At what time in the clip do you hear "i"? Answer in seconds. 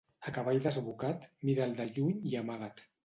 2.31-2.35